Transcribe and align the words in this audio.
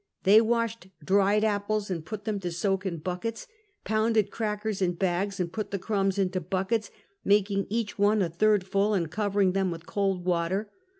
They 0.23 0.41
washed 0.41 0.87
dried 1.05 1.43
apples 1.43 1.91
and 1.91 2.03
put 2.03 2.23
them 2.25 2.39
to 2.39 2.51
soak 2.51 2.87
in 2.87 2.97
buckets, 2.97 3.45
pounded 3.83 4.31
crackers 4.31 4.81
in 4.81 4.93
bags 4.93 5.39
and 5.39 5.53
put 5.53 5.69
the 5.69 5.77
crumbs 5.77 6.17
into 6.17 6.41
buckets, 6.41 6.89
making 7.23 7.67
each 7.69 7.99
one 7.99 8.23
a 8.23 8.29
third 8.31 8.63
full 8.65 8.95
and 8.95 9.11
covering 9.11 9.51
them 9.51 9.69
with 9.69 9.85
cold 9.85 10.25
water. 10.25 10.71